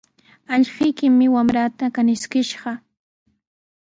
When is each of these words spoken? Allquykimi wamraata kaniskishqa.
Allquykimi 0.53 1.25
wamraata 1.35 1.85
kaniskishqa. 1.95 2.71